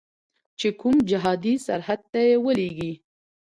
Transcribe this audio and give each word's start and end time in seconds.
چې 0.59 0.67
کوم 0.79 0.95
جهادي 1.09 1.53
سرحد 1.65 2.01
ته 2.11 2.19
یې 2.27 2.35
ولیږي. 2.45 2.93